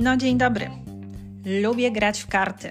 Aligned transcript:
No, 0.00 0.16
dzień 0.16 0.38
dobry. 0.38 0.70
Lubię 1.62 1.92
grać 1.92 2.20
w 2.20 2.26
karty. 2.26 2.70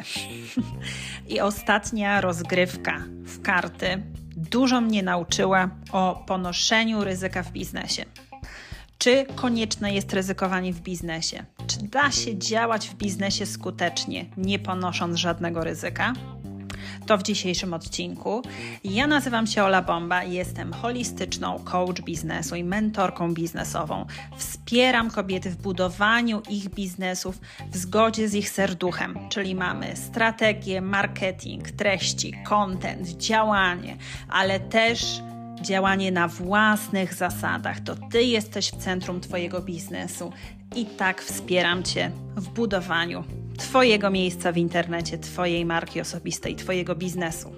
I 1.33 1.39
ostatnia 1.39 2.21
rozgrywka 2.21 2.97
w 3.23 3.41
karty 3.41 4.03
dużo 4.35 4.81
mnie 4.81 5.03
nauczyła 5.03 5.69
o 5.91 6.23
ponoszeniu 6.27 7.03
ryzyka 7.03 7.43
w 7.43 7.51
biznesie. 7.51 8.05
Czy 8.97 9.25
konieczne 9.35 9.93
jest 9.93 10.13
ryzykowanie 10.13 10.73
w 10.73 10.81
biznesie? 10.81 11.45
Czy 11.67 11.77
da 11.83 12.11
się 12.11 12.37
działać 12.37 12.89
w 12.89 12.95
biznesie 12.95 13.45
skutecznie, 13.45 14.25
nie 14.37 14.59
ponosząc 14.59 15.17
żadnego 15.17 15.63
ryzyka? 15.63 16.13
To 17.09 17.17
w 17.17 17.23
dzisiejszym 17.23 17.73
odcinku. 17.73 18.41
Ja 18.83 19.07
nazywam 19.07 19.47
się 19.47 19.63
Ola 19.63 19.81
Bomba 19.81 20.23
i 20.23 20.33
jestem 20.33 20.73
holistyczną 20.73 21.59
coach 21.59 22.01
biznesu 22.01 22.55
i 22.55 22.63
mentorką 22.63 23.33
biznesową. 23.33 24.05
Wspieram 24.37 25.11
kobiety 25.11 25.49
w 25.49 25.57
budowaniu 25.57 26.41
ich 26.49 26.69
biznesów 26.69 27.39
w 27.71 27.77
zgodzie 27.77 28.29
z 28.29 28.33
ich 28.33 28.49
serduchem, 28.49 29.19
czyli 29.29 29.55
mamy 29.55 29.95
strategię, 29.95 30.81
marketing, 30.81 31.71
treści, 31.71 32.33
content, 32.43 33.07
działanie, 33.07 33.97
ale 34.27 34.59
też 34.59 35.21
działanie 35.61 36.11
na 36.11 36.27
własnych 36.27 37.13
zasadach. 37.13 37.79
To 37.79 37.95
Ty 38.11 38.23
jesteś 38.23 38.71
w 38.71 38.77
centrum 38.77 39.21
Twojego 39.21 39.61
biznesu 39.61 40.31
i 40.75 40.85
tak 40.85 41.21
wspieram 41.21 41.83
Cię 41.83 42.11
w 42.35 42.49
budowaniu 42.49 43.23
Twojego 43.59 44.09
miejsca 44.09 44.51
w 44.51 44.57
internecie, 44.57 45.17
Twojej 45.17 45.65
marki 45.65 46.01
osobistej, 46.01 46.55
Twojego 46.55 46.95
biznesu. 46.95 47.51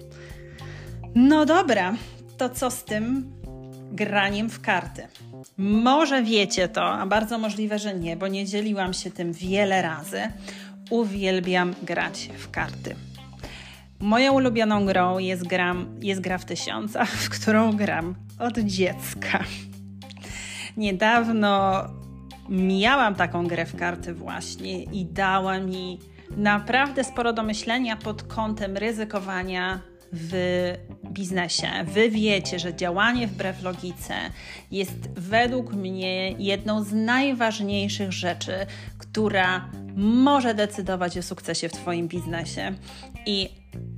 No 1.14 1.46
dobra, 1.46 1.94
to 2.38 2.48
co 2.50 2.70
z 2.70 2.84
tym 2.84 3.32
graniem 3.92 4.50
w 4.50 4.60
karty? 4.60 5.08
Może 5.58 6.22
wiecie 6.22 6.68
to, 6.68 6.84
a 6.84 7.06
bardzo 7.06 7.38
możliwe, 7.38 7.78
że 7.78 7.94
nie, 7.94 8.16
bo 8.16 8.28
nie 8.28 8.46
dzieliłam 8.46 8.94
się 8.94 9.10
tym 9.10 9.32
wiele 9.32 9.82
razy. 9.82 10.20
Uwielbiam 10.90 11.74
grać 11.82 12.30
w 12.38 12.50
karty. 12.50 12.94
Moją 14.00 14.32
ulubioną 14.32 14.86
grą 14.86 15.18
jest, 15.18 15.46
gram, 15.46 15.86
jest 16.00 16.20
gra 16.20 16.38
w 16.38 16.44
tysiąca, 16.44 17.04
w 17.24 17.28
którą 17.28 17.72
gram 17.72 18.14
od 18.38 18.58
dziecka. 18.58 19.44
Niedawno 20.76 21.84
miałam 22.48 23.14
taką 23.14 23.46
grę 23.46 23.66
w 23.66 23.76
karty 23.76 24.14
właśnie 24.14 24.82
i 24.82 25.04
dała 25.04 25.58
mi 25.58 25.98
naprawdę 26.36 27.04
sporo 27.04 27.32
do 27.32 27.42
myślenia 27.42 27.96
pod 27.96 28.22
kątem 28.22 28.76
ryzykowania 28.76 29.80
w 30.12 30.32
biznesie. 31.10 31.68
Wy 31.84 32.10
wiecie, 32.10 32.58
że 32.58 32.74
działanie 32.74 33.26
wbrew 33.26 33.62
logice 33.62 34.14
jest 34.70 35.10
według 35.16 35.72
mnie 35.72 36.30
jedną 36.30 36.82
z 36.82 36.92
najważniejszych 36.92 38.12
rzeczy, 38.12 38.52
która 38.98 39.68
może 39.96 40.54
decydować 40.54 41.18
o 41.18 41.22
sukcesie 41.22 41.68
w 41.68 41.72
Twoim 41.72 42.08
biznesie. 42.08 42.74
I 43.26 43.48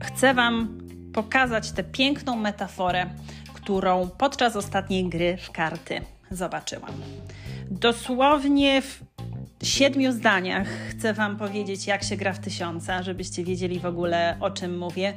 chcę 0.03 0.35
Wam 0.35 0.79
pokazać 1.13 1.73
tę 1.73 1.85
piękną 1.85 2.37
metaforę, 2.37 3.07
którą 3.55 4.09
podczas 4.19 4.57
ostatniej 4.57 5.09
gry 5.09 5.37
w 5.37 5.51
karty 5.51 6.01
zobaczyłam. 6.31 6.93
Dosłownie 7.81 8.83
w 8.83 9.03
siedmiu 9.63 10.13
zdaniach 10.13 10.69
chcę 10.69 11.13
Wam 11.15 11.37
powiedzieć, 11.37 11.87
jak 11.87 12.03
się 12.05 12.17
gra 12.17 12.33
w 12.33 12.39
tysiąca, 12.39 13.03
żebyście 13.03 13.45
wiedzieli 13.45 13.81
w 13.81 13.87
ogóle 13.87 14.37
o 14.41 14.51
czym 14.51 14.79
mówię. 14.79 15.13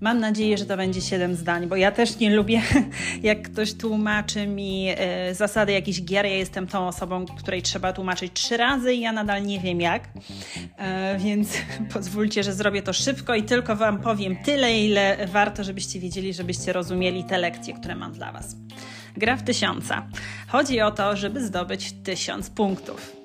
Mam 0.00 0.18
nadzieję, 0.18 0.58
że 0.58 0.66
to 0.66 0.76
będzie 0.76 1.00
siedem 1.00 1.34
zdań, 1.34 1.66
bo 1.66 1.76
ja 1.76 1.92
też 1.92 2.18
nie 2.18 2.34
lubię, 2.34 2.62
jak 3.22 3.42
ktoś 3.42 3.74
tłumaczy 3.74 4.46
mi 4.46 4.88
e, 4.96 5.34
zasady 5.34 5.72
jakichś 5.72 6.02
gier. 6.02 6.26
Ja 6.26 6.36
jestem 6.36 6.66
tą 6.66 6.88
osobą, 6.88 7.26
której 7.26 7.62
trzeba 7.62 7.92
tłumaczyć 7.92 8.32
trzy 8.32 8.56
razy 8.56 8.94
i 8.94 9.00
ja 9.00 9.12
nadal 9.12 9.42
nie 9.42 9.60
wiem 9.60 9.80
jak. 9.80 10.08
E, 10.78 11.18
więc 11.18 11.58
pozwólcie, 11.94 12.42
że 12.42 12.52
zrobię 12.52 12.82
to 12.82 12.92
szybko 12.92 13.34
i 13.34 13.42
tylko 13.42 13.76
Wam 13.76 13.98
powiem 13.98 14.36
tyle, 14.36 14.78
ile 14.78 15.26
warto, 15.26 15.64
żebyście 15.64 16.00
wiedzieli, 16.00 16.34
żebyście 16.34 16.72
rozumieli 16.72 17.24
te 17.24 17.38
lekcje, 17.38 17.74
które 17.74 17.94
mam 17.94 18.12
dla 18.12 18.32
Was. 18.32 18.56
Gra 19.16 19.36
w 19.36 19.42
tysiąca. 19.42 20.06
Chodzi 20.48 20.80
o 20.80 20.90
to, 20.90 21.16
żeby 21.16 21.46
zdobyć 21.46 21.92
tysiąc 21.92 22.50
punktów. 22.50 23.16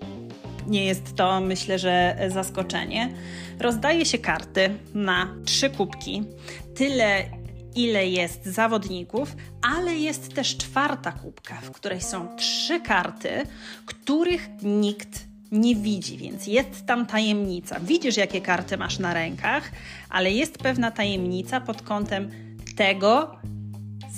Nie 0.67 0.85
jest 0.85 1.15
to, 1.15 1.41
myślę, 1.41 1.79
że 1.79 2.17
zaskoczenie. 2.27 3.13
Rozdaje 3.59 4.05
się 4.05 4.17
karty 4.17 4.69
na 4.93 5.35
trzy 5.45 5.69
kubki, 5.69 6.23
tyle 6.75 7.23
ile 7.75 8.07
jest 8.07 8.45
zawodników, 8.45 9.35
ale 9.61 9.95
jest 9.95 10.33
też 10.33 10.57
czwarta 10.57 11.11
kubka, 11.11 11.55
w 11.55 11.71
której 11.71 12.01
są 12.01 12.35
trzy 12.35 12.81
karty, 12.81 13.29
których 13.85 14.49
nikt 14.63 15.27
nie 15.51 15.75
widzi, 15.75 16.17
więc 16.17 16.47
jest 16.47 16.85
tam 16.85 17.05
tajemnica. 17.05 17.79
Widzisz, 17.79 18.17
jakie 18.17 18.41
karty 18.41 18.77
masz 18.77 18.99
na 18.99 19.13
rękach, 19.13 19.71
ale 20.09 20.31
jest 20.31 20.57
pewna 20.57 20.91
tajemnica 20.91 21.61
pod 21.61 21.81
kątem 21.81 22.31
tego, 22.75 23.35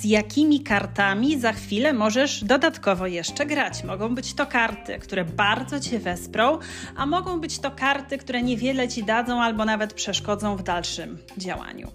z 0.00 0.04
jakimi 0.04 0.60
kartami 0.60 1.40
za 1.40 1.52
chwilę 1.52 1.92
możesz 1.92 2.44
dodatkowo 2.44 3.06
jeszcze 3.06 3.46
grać. 3.46 3.84
Mogą 3.84 4.14
być 4.14 4.34
to 4.34 4.46
karty, 4.46 4.98
które 4.98 5.24
bardzo 5.24 5.80
Cię 5.80 5.98
wesprą, 5.98 6.58
a 6.96 7.06
mogą 7.06 7.40
być 7.40 7.58
to 7.58 7.70
karty, 7.70 8.18
które 8.18 8.42
niewiele 8.42 8.88
Ci 8.88 9.04
dadzą 9.04 9.42
albo 9.42 9.64
nawet 9.64 9.94
przeszkodzą 9.94 10.56
w 10.56 10.62
dalszym 10.62 11.18
działaniu. 11.38 11.88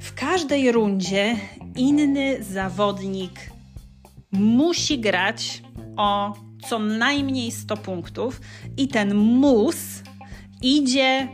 W 0.00 0.14
każdej 0.14 0.72
rundzie 0.72 1.36
inny 1.76 2.44
zawodnik 2.44 3.50
musi 4.32 4.98
grać 4.98 5.62
o 5.96 6.34
co 6.68 6.78
najmniej 6.78 7.50
100 7.50 7.76
punktów 7.76 8.40
i 8.76 8.88
ten 8.88 9.14
mus 9.14 9.76
idzie 10.62 11.28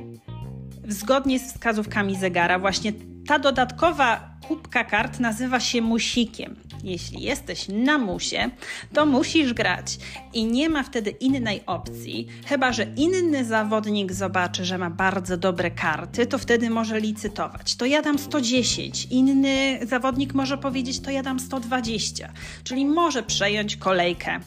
zgodnie 0.88 1.38
z 1.38 1.52
wskazówkami 1.52 2.16
zegara. 2.16 2.58
Właśnie 2.58 2.92
ta 3.26 3.38
dodatkowa 3.38 4.29
kubka 4.50 4.84
kart 4.84 5.20
nazywa 5.20 5.60
się 5.60 5.82
musikiem. 5.82 6.56
Jeśli 6.84 7.22
jesteś 7.22 7.68
na 7.68 7.98
musie, 7.98 8.50
to 8.94 9.06
musisz 9.06 9.54
grać 9.54 9.98
i 10.32 10.44
nie 10.44 10.68
ma 10.68 10.82
wtedy 10.82 11.10
innej 11.10 11.62
opcji, 11.66 12.26
chyba 12.46 12.72
że 12.72 12.86
inny 12.96 13.44
zawodnik 13.44 14.12
zobaczy, 14.12 14.64
że 14.64 14.78
ma 14.78 14.90
bardzo 14.90 15.36
dobre 15.36 15.70
karty, 15.70 16.26
to 16.26 16.38
wtedy 16.38 16.70
może 16.70 17.00
licytować. 17.00 17.76
To 17.76 17.86
ja 17.86 18.02
dam 18.02 18.18
110, 18.18 19.06
inny 19.10 19.80
zawodnik 19.86 20.34
może 20.34 20.58
powiedzieć, 20.58 21.00
to 21.00 21.10
ja 21.10 21.22
dam 21.22 21.40
120, 21.40 22.32
czyli 22.64 22.86
może 22.86 23.22
przejąć 23.22 23.76
kolejkę 23.76 24.40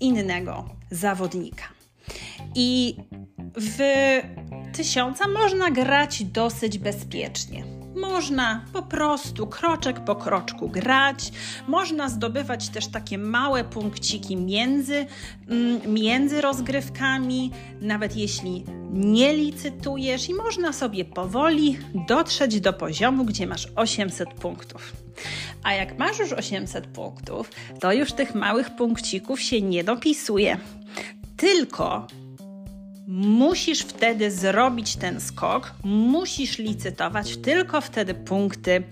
innego 0.00 0.68
zawodnika. 0.90 1.64
I 2.54 2.96
w 3.56 3.78
tysiąca 4.72 5.28
można 5.28 5.70
grać 5.70 6.24
dosyć 6.24 6.78
bezpiecznie. 6.78 7.79
Można 7.96 8.64
po 8.72 8.82
prostu 8.82 9.46
kroczek 9.46 10.04
po 10.04 10.16
kroczku 10.16 10.68
grać, 10.68 11.32
można 11.68 12.08
zdobywać 12.08 12.68
też 12.68 12.86
takie 12.86 13.18
małe 13.18 13.64
punkciki 13.64 14.36
między, 14.36 15.06
mm, 15.48 15.94
między 15.94 16.40
rozgrywkami, 16.40 17.50
nawet 17.80 18.16
jeśli 18.16 18.64
nie 18.90 19.34
licytujesz, 19.34 20.28
i 20.28 20.34
można 20.34 20.72
sobie 20.72 21.04
powoli 21.04 21.78
dotrzeć 22.08 22.60
do 22.60 22.72
poziomu, 22.72 23.24
gdzie 23.24 23.46
masz 23.46 23.68
800 23.76 24.34
punktów. 24.34 24.92
A 25.62 25.74
jak 25.74 25.98
masz 25.98 26.18
już 26.18 26.32
800 26.32 26.86
punktów, 26.86 27.50
to 27.80 27.92
już 27.92 28.12
tych 28.12 28.34
małych 28.34 28.76
punkcików 28.76 29.40
się 29.40 29.62
nie 29.62 29.84
dopisuje. 29.84 30.56
Tylko 31.36 32.06
musisz 33.10 33.80
wtedy 33.80 34.30
zrobić 34.30 34.96
ten 34.96 35.20
skok, 35.20 35.74
musisz 35.84 36.58
licytować, 36.58 37.36
tylko 37.36 37.80
wtedy 37.80 38.14
punkty 38.14 38.82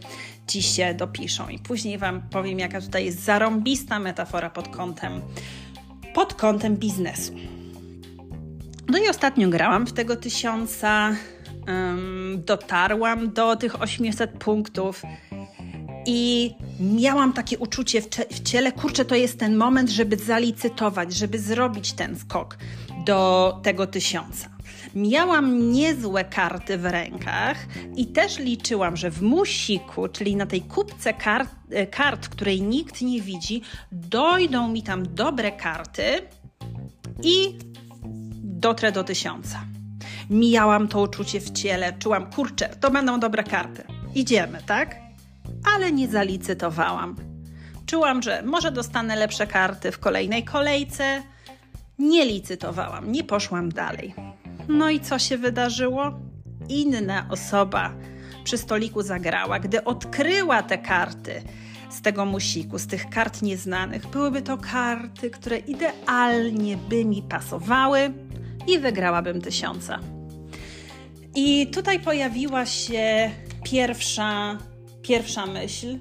ci 0.47 0.63
się 0.63 0.95
dopiszą. 0.95 1.49
I 1.49 1.59
później 1.59 1.99
Wam 1.99 2.23
powiem, 2.31 2.59
jaka 2.59 2.81
tutaj 2.81 3.05
jest 3.05 3.25
zarąbista 3.25 3.99
metafora 3.99 4.51
pod 4.51 4.69
kątem, 4.69 5.21
pod 6.15 6.35
kątem 6.35 6.77
biznesu. 6.77 7.33
No 8.89 8.99
i 8.99 9.09
ostatnio 9.09 9.49
grałam 9.49 9.87
w 9.87 9.93
tego 9.93 10.17
tysiąca, 10.17 11.17
um, 11.69 12.43
dotarłam 12.47 13.33
do 13.33 13.57
tych 13.57 13.83
800 13.83 14.31
punktów 14.31 15.03
i 16.11 16.55
miałam 16.81 17.33
takie 17.33 17.59
uczucie 17.59 18.03
w, 18.03 18.43
ciele, 18.43 18.73
kurczę, 18.73 19.05
to 19.05 19.15
jest 19.15 19.39
ten 19.39 19.57
moment, 19.57 19.91
żeby 19.91 20.17
zalicytować, 20.17 21.15
żeby 21.15 21.39
zrobić 21.39 21.93
ten 21.93 22.17
skok 22.17 22.59
do 23.05 23.61
tego 23.63 23.87
tysiąca. 23.87 24.49
Miałam 24.95 25.73
niezłe 25.73 26.25
karty 26.25 26.79
w 26.79 26.85
rękach 26.85 27.67
i 27.97 28.07
też 28.07 28.39
liczyłam, 28.39 28.97
że 28.97 29.11
w 29.11 29.23
musiku, 29.23 30.09
czyli 30.09 30.37
na 30.37 30.47
tej 30.47 30.61
kubce 30.61 31.15
kart, 31.15 31.51
e, 31.71 31.87
kart, 31.87 32.29
której 32.29 32.63
nikt 32.63 33.03
nie 33.03 33.21
widzi, 33.21 33.63
dojdą 33.93 34.69
mi 34.69 34.83
tam 34.83 35.15
dobre 35.15 35.53
karty 35.53 36.03
i 37.23 37.59
dotrę 38.43 38.93
do 38.93 39.05
tysiąca. 39.05 39.65
Mijałam 40.31 40.89
to 40.89 41.01
uczucie 41.01 41.41
w 41.41 41.51
ciele, 41.51 41.93
czułam, 41.99 42.31
kurczę, 42.31 42.69
to 42.81 42.91
będą 42.91 43.21
dobre 43.21 43.45
karty. 43.45 43.83
Idziemy, 44.15 44.59
tak? 44.67 45.08
Ale 45.75 45.93
nie 45.93 46.09
zalicytowałam. 46.09 47.17
Czułam, 47.87 48.23
że 48.23 48.43
może 48.43 48.73
dostanę 48.73 49.17
lepsze 49.17 49.47
karty 49.47 49.93
w 49.93 49.99
kolejnej 49.99 50.45
kolejce, 50.45 51.23
nie 51.99 52.25
licytowałam, 52.25 53.13
nie 53.13 53.25
poszłam 53.25 53.69
dalej. 53.69 54.15
No 54.69 54.91
i 54.91 55.01
co 55.01 55.19
się 55.19 55.39
wydarzyło? 55.39 56.13
Inna 56.69 57.27
osoba 57.31 57.93
przy 58.45 58.59
stoliku 58.59 59.03
zagrała, 59.03 59.59
gdy 59.59 59.85
odkryła 59.85 60.63
te 60.63 60.79
karty 60.79 61.43
z 61.91 62.03
tego 62.03 62.25
musiku, 62.25 62.79
z 62.79 62.87
tych 62.87 63.11
kart 63.11 63.43
nieznanych. 63.43 64.07
Byłyby 64.07 64.43
to 64.43 64.59
karty, 64.59 65.31
które 65.31 65.59
idealnie 65.59 66.77
by 66.77 67.05
mi 67.05 67.23
pasowały 67.23 68.13
i 68.67 68.79
wygrałabym 68.79 69.41
tysiąca. 69.41 69.99
I 71.35 71.67
tutaj 71.67 72.01
pojawiła 72.01 72.67
się 72.67 73.31
pierwsza, 73.65 74.59
pierwsza 75.09 75.47
myśl. 75.47 75.99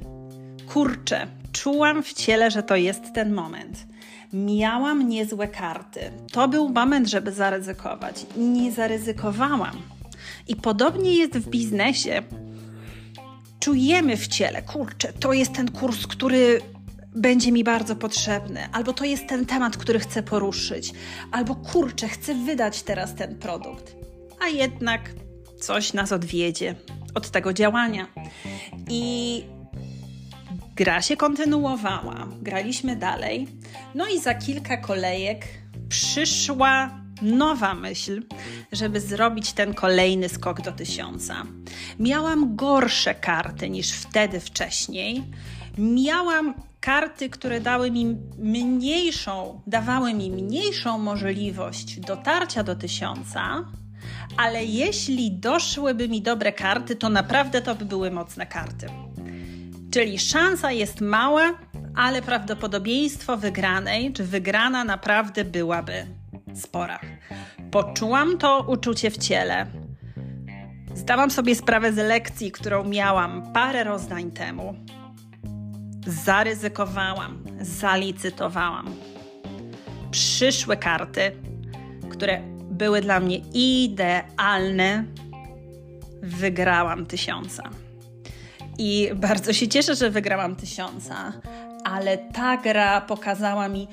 Kurczę, 0.74 1.28
czułam 1.52 2.04
w 2.04 2.14
ciele, 2.14 2.52
że 2.52 2.64
to 2.64 2.76
jest 2.76 3.14
ten 3.14 3.34
moment. 3.34 3.88
Miałam 4.34 5.10
niezłe 5.10 5.48
karty. 5.48 6.00
To 6.32 6.48
był 6.48 6.70
moment, 6.70 7.08
żeby 7.08 7.32
zaryzykować. 7.32 8.26
Nie 8.38 8.72
zaryzykowałam. 8.72 9.82
I 10.48 10.56
podobnie 10.56 11.16
jest 11.16 11.34
w 11.34 11.50
biznesie. 11.50 12.24
Czujemy 13.60 14.18
w 14.18 14.28
ciele, 14.28 14.62
kurczę, 14.62 15.14
to 15.14 15.34
jest 15.34 15.54
ten 15.54 15.72
kurs, 15.72 16.08
który 16.08 16.62
będzie 17.16 17.52
mi 17.52 17.64
bardzo 17.64 17.96
potrzebny, 17.96 18.60
albo 18.72 18.94
to 18.94 19.06
jest 19.06 19.28
ten 19.28 19.46
temat, 19.46 19.78
który 19.78 20.00
chcę 20.00 20.24
poruszyć, 20.24 20.94
albo 21.32 21.56
kurczę, 21.56 22.08
chcę 22.08 22.36
wydać 22.36 22.84
teraz 22.84 23.16
ten 23.16 23.36
produkt. 23.36 23.96
A 24.40 24.48
jednak 24.48 25.02
coś 25.60 25.94
nas 25.94 26.12
odwiedzie 26.12 26.76
od 27.18 27.32
tego 27.32 27.54
działania. 27.54 28.08
I 28.90 29.44
gra 30.76 31.02
się 31.02 31.18
kontynuowała, 31.18 32.28
graliśmy 32.42 32.96
dalej. 32.96 33.48
No 33.96 34.08
i 34.08 34.20
za 34.20 34.34
kilka 34.34 34.78
kolejek 34.78 35.48
przyszła 35.90 36.90
nowa 37.22 37.74
myśl, 37.74 38.24
żeby 38.72 39.02
zrobić 39.02 39.54
ten 39.54 39.74
kolejny 39.74 40.30
skok 40.30 40.62
do 40.62 40.72
tysiąca. 40.72 41.44
Miałam 42.00 42.56
gorsze 42.56 43.16
karty 43.16 43.70
niż 43.70 43.92
wtedy 43.92 44.40
wcześniej. 44.40 45.24
Miałam 45.78 46.54
karty, 46.80 47.30
które 47.30 47.62
dały 47.62 47.92
mi 47.92 48.18
mniejszą, 48.38 49.62
dawały 49.68 50.14
mi 50.14 50.32
mniejszą 50.32 50.98
możliwość 50.98 52.00
dotarcia 52.00 52.64
do 52.64 52.76
tysiąca, 52.76 53.66
ale 54.38 54.66
jeśli 54.66 55.32
doszłyby 55.32 56.10
mi 56.10 56.22
dobre 56.22 56.54
karty, 56.54 56.96
to 56.96 57.10
naprawdę 57.10 57.62
to 57.62 57.76
by 57.76 57.86
były 57.86 58.12
mocne 58.12 58.46
karty. 58.46 58.88
Czyli 59.92 60.20
szansa 60.20 60.72
jest 60.72 61.02
mała, 61.02 61.54
ale 61.96 62.22
prawdopodobieństwo 62.22 63.38
wygranej, 63.38 64.14
czy 64.14 64.24
wygrana 64.24 64.84
naprawdę 64.84 65.46
byłaby 65.46 66.08
spora. 66.56 67.00
Poczułam 67.72 68.38
to 68.38 68.66
uczucie 68.68 69.12
w 69.12 69.18
ciele. 69.18 69.66
Zdałam 70.96 71.32
sobie 71.32 71.56
sprawę 71.56 71.94
z 71.94 71.96
lekcji, 71.96 72.52
którą 72.52 72.84
miałam 72.84 73.54
parę 73.54 73.84
rozdań 73.84 74.32
temu. 74.32 74.76
Zaryzykowałam, 76.08 77.44
zalicytowałam. 77.62 78.96
Przyszły 80.12 80.78
karty, 80.78 81.32
które 82.10 82.57
były 82.78 83.02
dla 83.02 83.20
mnie 83.20 83.38
idealne. 83.54 85.04
Wygrałam 86.22 87.06
tysiąca. 87.06 87.64
I 88.78 89.10
bardzo 89.16 89.54
się 89.54 89.68
cieszę, 89.68 89.96
że 89.96 90.10
wygrałam 90.10 90.56
tysiąca, 90.56 91.34
ale 91.84 92.18
ta 92.18 92.58
gra 92.58 93.02
pokazała 93.02 93.70
mi 93.70 93.88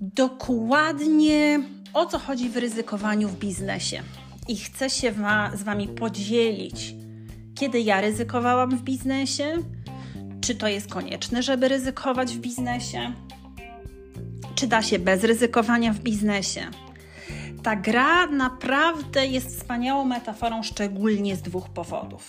dokładnie 0.00 1.62
o 1.92 2.06
co 2.06 2.18
chodzi 2.18 2.48
w 2.48 2.56
ryzykowaniu 2.56 3.28
w 3.28 3.38
biznesie. 3.38 4.02
I 4.48 4.56
chcę 4.56 4.90
się 4.90 5.12
wa 5.12 5.50
z 5.56 5.62
Wami 5.62 5.88
podzielić, 5.88 6.94
kiedy 7.54 7.80
ja 7.80 8.00
ryzykowałam 8.00 8.76
w 8.76 8.82
biznesie, 8.82 9.58
czy 10.40 10.54
to 10.54 10.68
jest 10.68 10.90
konieczne, 10.90 11.42
żeby 11.42 11.68
ryzykować 11.68 12.32
w 12.32 12.38
biznesie, 12.38 13.12
czy 14.54 14.66
da 14.66 14.82
się 14.82 14.98
bez 14.98 15.24
ryzykowania 15.24 15.92
w 15.92 15.98
biznesie. 15.98 16.70
Ta 17.64 17.76
gra 17.76 18.26
naprawdę 18.26 19.26
jest 19.26 19.58
wspaniałą 19.58 20.04
metaforą, 20.04 20.62
szczególnie 20.62 21.36
z 21.36 21.42
dwóch 21.42 21.68
powodów. 21.68 22.28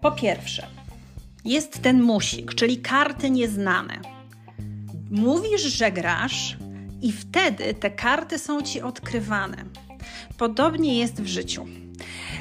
Po 0.00 0.12
pierwsze, 0.12 0.66
jest 1.44 1.82
ten 1.82 2.02
musik, 2.02 2.54
czyli 2.54 2.78
karty 2.78 3.30
nieznane. 3.30 4.00
Mówisz, 5.10 5.62
że 5.62 5.92
grasz, 5.92 6.56
i 7.02 7.12
wtedy 7.12 7.74
te 7.74 7.90
karty 7.90 8.38
są 8.38 8.62
ci 8.62 8.82
odkrywane. 8.82 9.64
Podobnie 10.38 10.98
jest 10.98 11.22
w 11.22 11.26
życiu. 11.26 11.66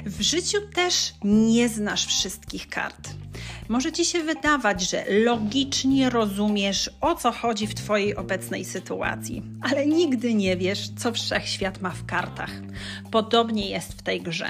W 0.05 0.21
życiu 0.21 0.57
też 0.73 1.13
nie 1.23 1.69
znasz 1.69 2.05
wszystkich 2.05 2.67
kart. 2.67 3.09
Może 3.71 3.91
ci 3.91 4.06
się 4.06 4.23
wydawać, 4.23 4.89
że 4.89 5.06
logicznie 5.09 6.09
rozumiesz, 6.09 6.89
o 7.01 7.15
co 7.15 7.31
chodzi 7.31 7.68
w 7.68 7.75
Twojej 7.75 8.15
obecnej 8.15 8.65
sytuacji, 8.65 9.44
ale 9.62 9.85
nigdy 9.85 10.33
nie 10.33 10.57
wiesz, 10.57 10.89
co 10.97 11.12
wszechświat 11.12 11.81
ma 11.81 11.89
w 11.89 12.06
kartach. 12.06 12.51
Podobnie 13.12 13.69
jest 13.69 13.94
w 13.94 14.01
tej 14.01 14.21
grze. 14.21 14.47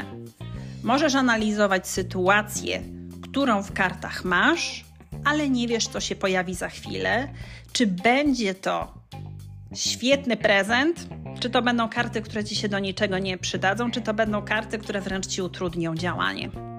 Możesz 0.83 1.15
analizować 1.15 1.87
sytuację, 1.87 2.81
którą 3.21 3.63
w 3.63 3.71
kartach 3.71 4.25
masz, 4.25 4.85
ale 5.25 5.49
nie 5.49 5.67
wiesz, 5.67 5.87
co 5.87 5.99
się 5.99 6.15
pojawi 6.15 6.55
za 6.55 6.69
chwilę, 6.69 7.27
czy 7.73 7.87
będzie 7.87 8.55
to 8.55 8.93
świetny 9.75 10.37
prezent, 10.37 11.07
czy 11.39 11.49
to 11.49 11.61
będą 11.61 11.89
karty, 11.89 12.21
które 12.21 12.43
ci 12.43 12.55
się 12.55 12.69
do 12.69 12.79
niczego 12.79 13.19
nie 13.19 13.37
przydadzą, 13.37 13.91
czy 13.91 14.01
to 14.01 14.13
będą 14.13 14.41
karty, 14.41 14.77
które 14.77 15.01
wręcz 15.01 15.27
ci 15.27 15.41
utrudnią 15.41 15.95
działanie. 15.95 16.70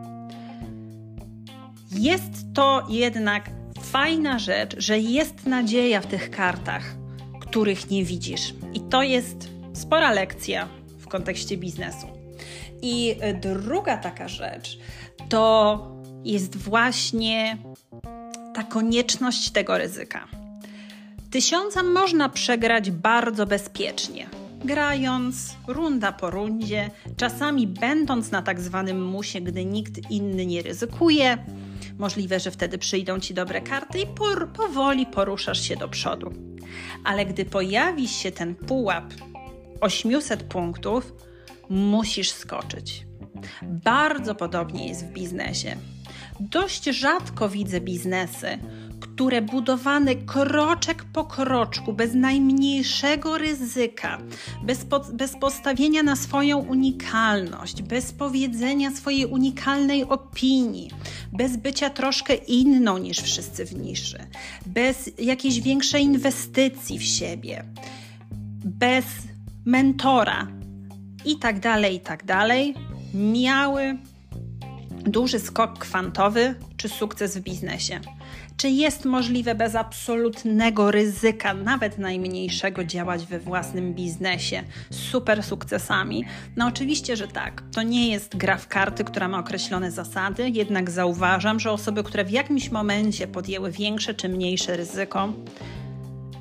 Jest 1.95 2.55
to 2.55 2.87
jednak 2.89 3.51
fajna 3.83 4.39
rzecz, 4.39 4.75
że 4.79 4.99
jest 4.99 5.47
nadzieja 5.47 6.01
w 6.01 6.07
tych 6.07 6.31
kartach, 6.31 6.95
których 7.41 7.91
nie 7.91 8.05
widzisz. 8.05 8.55
I 8.75 8.81
to 8.81 9.03
jest 9.03 9.49
spora 9.73 10.13
lekcja 10.13 10.69
w 10.99 11.09
kontekście 11.09 11.57
biznesu. 11.57 12.07
I 12.83 13.17
druga 13.41 13.97
taka 13.97 14.29
rzecz 14.29 14.79
to 15.29 15.79
jest 16.25 16.57
właśnie 16.57 17.59
ta 18.55 18.63
konieczność 18.63 19.51
tego 19.51 19.79
ryzyka. 19.79 20.29
Tysiąca 21.31 21.83
można 21.83 22.29
przegrać 22.29 22.91
bardzo 22.91 23.47
bezpiecznie, 23.47 24.27
grając 24.65 25.55
runda 25.67 26.13
po 26.13 26.31
rundzie, 26.31 26.91
czasami 27.17 27.67
będąc 27.67 28.31
na 28.31 28.43
tak 28.43 28.61
zwanym 28.61 29.05
musie, 29.05 29.41
gdy 29.41 29.65
nikt 29.65 30.11
inny 30.11 30.47
nie 30.47 30.63
ryzykuje. 30.63 31.39
Możliwe, 31.99 32.41
że 32.41 32.51
wtedy 32.51 32.79
przyjdą 32.79 33.21
ci 33.21 33.35
dobre 33.35 33.61
karty 33.61 34.01
i 34.01 34.07
por 34.07 34.53
powoli 34.53 35.07
poruszasz 35.07 35.61
się 35.61 35.77
do 35.77 35.89
przodu. 35.89 36.33
Ale 37.05 37.27
gdy 37.27 37.45
pojawi 37.45 38.09
się 38.09 38.33
ten 38.33 38.55
pułap 38.55 39.15
800 39.81 40.43
punktów, 40.43 41.13
musisz 41.69 42.31
skoczyć. 42.31 43.07
Bardzo 43.63 44.35
podobnie 44.35 44.89
jest 44.89 45.07
w 45.07 45.13
biznesie. 45.13 45.77
Dość 46.41 46.85
rzadko 46.85 47.49
widzę 47.49 47.81
biznesy, 47.81 48.59
które 49.15 49.43
budowane 49.43 50.15
kroczek 50.15 51.05
po 51.05 51.25
kroczku, 51.25 51.93
bez 51.93 52.15
najmniejszego 52.15 53.39
ryzyka, 53.39 54.19
bez, 54.65 54.85
po, 54.85 55.01
bez 55.01 55.37
postawienia 55.41 56.03
na 56.03 56.17
swoją 56.17 56.59
unikalność, 56.59 57.83
bez 57.83 58.13
powiedzenia 58.13 58.91
swojej 58.91 59.27
unikalnej 59.27 60.05
opinii, 60.05 60.91
bez 61.33 61.57
bycia 61.57 61.91
troszkę 61.91 62.35
inną 62.35 62.99
niż 62.99 63.19
wszyscy 63.19 63.67
w 63.67 63.75
niszy, 63.75 64.19
bez 64.67 65.11
jakiejś 65.19 65.61
większej 65.61 66.03
inwestycji 66.03 66.99
w 66.99 67.05
siebie, 67.05 67.65
bez 68.65 69.05
mentora 69.65 70.49
i 71.25 71.39
tak 71.39 71.61
dalej, 71.61 71.95
i 71.97 72.01
tak 72.01 72.25
dalej, 72.25 72.75
miały 73.15 73.99
duży 74.91 75.39
skok 75.39 75.79
kwantowy 75.79 76.55
czy 76.77 76.89
sukces 76.89 77.37
w 77.37 77.41
biznesie. 77.41 78.01
Czy 78.63 78.71
jest 78.71 79.05
możliwe 79.05 79.55
bez 79.55 79.75
absolutnego 79.75 80.91
ryzyka, 80.91 81.55
nawet 81.55 81.99
najmniejszego, 81.99 82.85
działać 82.85 83.27
we 83.27 83.39
własnym 83.39 83.95
biznesie 83.95 84.63
z 84.91 84.97
super 84.97 85.43
sukcesami? 85.43 86.25
No 86.57 86.67
oczywiście, 86.67 87.17
że 87.17 87.29
tak. 87.29 87.63
To 87.75 87.83
nie 87.83 88.11
jest 88.11 88.37
gra 88.37 88.57
w 88.57 88.69
karty, 88.69 89.05
która 89.05 89.29
ma 89.29 89.39
określone 89.39 89.91
zasady, 89.91 90.49
jednak 90.49 90.91
zauważam, 90.91 91.61
że 91.61 91.71
osoby, 91.71 92.03
które 92.03 92.25
w 92.25 92.31
jakimś 92.31 92.71
momencie 92.71 93.27
podjęły 93.27 93.71
większe 93.71 94.15
czy 94.15 94.29
mniejsze 94.29 94.77
ryzyko, 94.77 95.33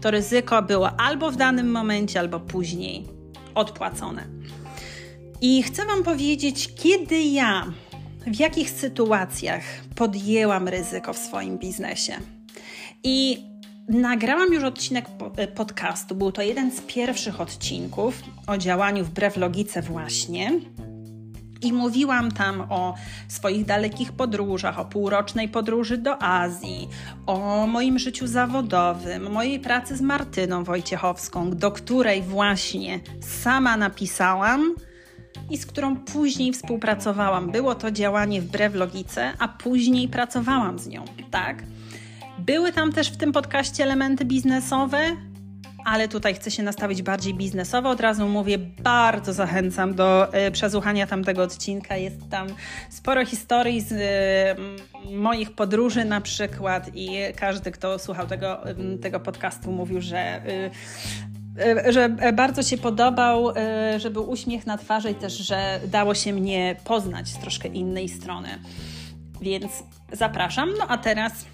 to 0.01 0.11
ryzyko 0.11 0.61
było 0.61 0.99
albo 0.99 1.31
w 1.31 1.35
danym 1.35 1.71
momencie, 1.71 2.19
albo 2.19 2.39
później 2.39 3.07
odpłacone. 3.55 4.27
I 5.41 5.63
chcę 5.63 5.85
Wam 5.85 6.03
powiedzieć, 6.03 6.69
kiedy 6.75 7.21
ja 7.21 7.65
w 8.27 8.39
jakich 8.39 8.69
sytuacjach 8.69 9.63
podjęłam 9.95 10.67
ryzyko 10.67 11.13
w 11.13 11.17
swoim 11.17 11.57
biznesie. 11.57 12.13
I 13.03 13.45
nagrałam 13.87 14.53
już 14.53 14.63
odcinek 14.63 15.05
e, 15.37 15.47
podcastu. 15.47 16.15
Był 16.15 16.31
to 16.31 16.41
jeden 16.41 16.71
z 16.71 16.81
pierwszych 16.81 17.41
odcinków 17.41 18.21
o 18.47 18.57
działaniu 18.57 19.05
wbrew 19.05 19.37
logice, 19.37 19.81
właśnie. 19.81 20.51
I 21.61 21.73
mówiłam 21.73 22.31
tam 22.31 22.61
o 22.69 22.95
swoich 23.27 23.65
dalekich 23.65 24.11
podróżach, 24.11 24.79
o 24.79 24.85
półrocznej 24.85 25.49
podróży 25.49 25.97
do 25.97 26.23
Azji, 26.23 26.89
o 27.25 27.67
moim 27.67 27.99
życiu 27.99 28.27
zawodowym, 28.27 29.31
mojej 29.31 29.59
pracy 29.59 29.97
z 29.97 30.01
Martyną 30.01 30.63
Wojciechowską, 30.63 31.51
do 31.51 31.71
której 31.71 32.21
właśnie 32.21 32.99
sama 33.21 33.77
napisałam 33.77 34.75
i 35.49 35.57
z 35.57 35.65
którą 35.65 35.95
później 35.95 36.53
współpracowałam. 36.53 37.51
Było 37.51 37.75
to 37.75 37.91
działanie 37.91 38.41
wbrew 38.41 38.75
logice, 38.75 39.33
a 39.39 39.47
później 39.47 40.07
pracowałam 40.07 40.79
z 40.79 40.87
nią, 40.87 41.05
tak? 41.31 41.63
Były 42.39 42.71
tam 42.71 42.91
też 42.91 43.11
w 43.11 43.17
tym 43.17 43.31
podcaście 43.31 43.83
elementy 43.83 44.25
biznesowe, 44.25 44.99
ale 45.85 46.07
tutaj 46.07 46.33
chcę 46.33 46.51
się 46.51 46.63
nastawić 46.63 47.01
bardziej 47.01 47.33
biznesowo. 47.33 47.89
Od 47.89 47.99
razu 47.99 48.27
mówię, 48.27 48.57
bardzo 48.83 49.33
zachęcam 49.33 49.95
do 49.95 50.35
y, 50.47 50.51
przesłuchania 50.51 51.07
tamtego 51.07 51.43
odcinka. 51.43 51.97
Jest 51.97 52.29
tam 52.29 52.47
sporo 52.89 53.25
historii 53.25 53.81
z 53.81 53.91
y, 53.91 55.11
moich 55.11 55.51
podróży 55.51 56.05
na 56.05 56.21
przykład 56.21 56.91
i 56.95 57.09
każdy, 57.35 57.71
kto 57.71 57.99
słuchał 57.99 58.27
tego, 58.27 58.69
y, 58.69 58.97
tego 58.97 59.19
podcastu 59.19 59.71
mówił, 59.71 60.01
że 60.01 60.41
że 61.89 62.09
bardzo 62.33 62.63
się 62.63 62.77
podobał, 62.77 63.53
że 63.97 64.09
był 64.09 64.29
uśmiech 64.29 64.65
na 64.65 64.77
twarzy 64.77 65.11
i 65.11 65.15
też, 65.15 65.37
że 65.37 65.79
dało 65.87 66.15
się 66.15 66.33
mnie 66.33 66.75
poznać 66.83 67.27
z 67.27 67.37
troszkę 67.37 67.67
innej 67.67 68.09
strony. 68.09 68.49
Więc 69.41 69.71
zapraszam. 70.11 70.69
No 70.79 70.85
a 70.87 70.97
teraz 70.97 71.45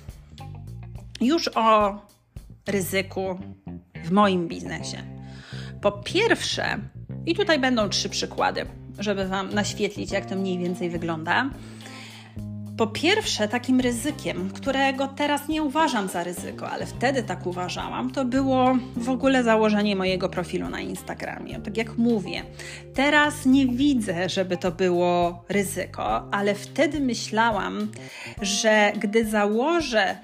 już 1.22 1.50
o 1.56 1.98
ryzyku 2.68 3.40
w 4.04 4.12
moim 4.12 4.48
biznesie. 4.48 4.98
Po 5.82 5.92
pierwsze, 5.92 6.78
i 7.26 7.36
tutaj 7.36 7.60
będą 7.60 7.90
trzy 7.90 8.10
przykłady, 8.10 8.66
żeby 9.00 9.28
Wam 9.28 9.54
naświetlić, 9.54 10.12
jak 10.12 10.26
to 10.26 10.36
mniej 10.36 10.58
więcej 10.58 10.90
wygląda. 10.90 11.50
Po 12.78 12.88
pierwsze, 12.88 13.48
takim 13.48 13.80
ryzykiem, 13.80 14.50
którego 14.50 15.08
teraz 15.08 15.48
nie 15.48 15.64
uważam 15.64 16.08
za 16.08 16.24
ryzyko, 16.24 16.70
ale 16.70 16.86
wtedy 16.86 17.24
tak 17.24 17.48
uważałam, 17.48 18.12
to 18.12 18.26
było 18.26 18.78
w 18.96 19.10
ogóle 19.10 19.44
założenie 19.44 19.96
mojego 19.96 20.30
profilu 20.30 20.70
na 20.70 20.82
Instagramie. 20.82 21.60
Tak 21.60 21.78
jak 21.78 21.98
mówię, 21.98 22.44
teraz 22.94 23.46
nie 23.46 23.68
widzę, 23.68 24.30
żeby 24.30 24.58
to 24.58 24.72
było 24.72 25.44
ryzyko, 25.50 26.34
ale 26.34 26.56
wtedy 26.56 27.00
myślałam, 27.00 27.88
że 28.42 28.92
gdy 29.00 29.26
założę 29.26 30.18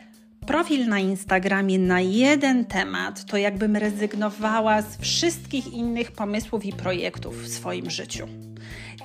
profil 0.47 0.87
na 0.87 0.99
Instagramie 0.99 1.79
na 1.79 2.01
jeden 2.01 2.65
temat, 2.65 3.25
to 3.25 3.37
jakbym 3.37 3.75
rezygnowała 3.75 4.81
z 4.81 4.97
wszystkich 4.97 5.73
innych 5.73 6.11
pomysłów 6.11 6.65
i 6.65 6.73
projektów 6.73 7.43
w 7.43 7.47
swoim 7.47 7.89
życiu. 7.89 8.27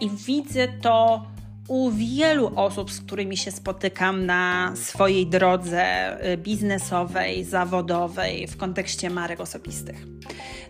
I 0.01 0.11
widzę 0.11 0.69
to 0.83 1.23
u 1.69 1.91
wielu 1.91 2.53
osób, 2.57 2.91
z 2.91 3.01
którymi 3.01 3.37
się 3.37 3.51
spotykam 3.51 4.27
na 4.27 4.73
swojej 4.77 5.27
drodze 5.27 6.17
y, 6.33 6.37
biznesowej, 6.37 7.45
zawodowej, 7.45 8.47
w 8.47 8.57
kontekście 8.57 9.11
marek 9.11 9.41
osobistych. 9.41 10.07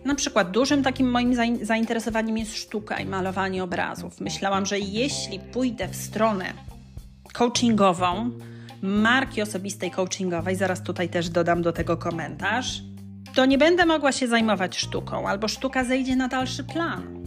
Na 0.05 0.15
przykład 0.15 0.51
dużym 0.51 0.83
takim 0.83 1.11
moim 1.11 1.35
zainteresowaniem 1.61 2.37
jest 2.37 2.55
sztuka 2.55 2.99
i 2.99 3.05
malowanie 3.05 3.63
obrazów. 3.63 4.21
Myślałam, 4.21 4.65
że 4.65 4.79
jeśli 4.79 5.39
pójdę 5.39 5.87
w 5.87 5.95
stronę 5.95 6.53
coachingową, 7.33 8.31
marki 8.81 9.41
osobistej 9.41 9.91
coachingowej, 9.91 10.55
zaraz 10.55 10.83
tutaj 10.83 11.09
też 11.09 11.29
dodam 11.29 11.61
do 11.61 11.73
tego 11.73 11.97
komentarz, 11.97 12.81
to 13.35 13.45
nie 13.45 13.57
będę 13.57 13.85
mogła 13.85 14.11
się 14.11 14.27
zajmować 14.27 14.77
sztuką, 14.77 15.27
albo 15.27 15.47
sztuka 15.47 15.83
zejdzie 15.83 16.15
na 16.15 16.27
dalszy 16.27 16.63
plan. 16.63 17.23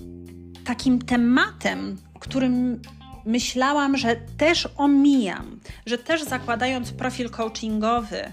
Takim 0.65 0.99
tematem, 0.99 1.97
którym 2.23 2.81
myślałam, 3.25 3.97
że 3.97 4.17
też 4.37 4.69
omijam, 4.77 5.61
że 5.87 5.99
też 5.99 6.23
zakładając 6.23 6.93
profil 6.93 7.31
coachingowy, 7.31 8.33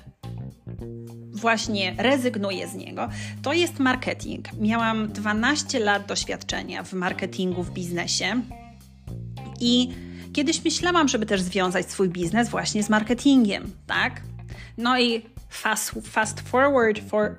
właśnie 1.31 1.95
rezygnuję 1.97 2.67
z 2.67 2.75
niego, 2.75 3.09
to 3.41 3.53
jest 3.53 3.79
marketing. 3.79 4.53
Miałam 4.53 5.07
12 5.07 5.79
lat 5.79 6.05
doświadczenia 6.05 6.83
w 6.83 6.93
marketingu, 6.93 7.63
w 7.63 7.71
biznesie 7.71 8.41
i 9.59 9.89
Kiedyś 10.33 10.63
myślałam, 10.63 11.07
żeby 11.07 11.25
też 11.25 11.41
związać 11.41 11.91
swój 11.91 12.09
biznes 12.09 12.49
właśnie 12.49 12.83
z 12.83 12.89
marketingiem, 12.89 13.71
tak? 13.87 14.21
No 14.77 14.99
i 14.99 15.21
fast, 15.49 15.93
fast 16.03 16.39
forward 16.39 16.99
for. 17.09 17.35